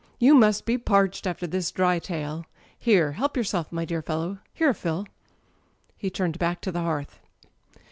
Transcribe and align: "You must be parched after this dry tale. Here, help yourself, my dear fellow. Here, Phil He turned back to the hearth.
"You 0.17 0.33
must 0.33 0.65
be 0.65 0.79
parched 0.79 1.27
after 1.27 1.45
this 1.45 1.69
dry 1.69 1.99
tale. 1.99 2.47
Here, 2.75 3.11
help 3.11 3.37
yourself, 3.37 3.71
my 3.71 3.85
dear 3.85 4.01
fellow. 4.01 4.39
Here, 4.51 4.73
Phil 4.73 5.05
He 5.95 6.09
turned 6.09 6.39
back 6.39 6.59
to 6.61 6.71
the 6.71 6.81
hearth. 6.81 7.19